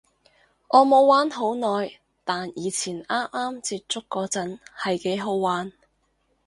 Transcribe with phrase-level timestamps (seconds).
[0.69, 5.71] 我冇玩好耐，但以前啱啱接觸嗰陣係幾好玩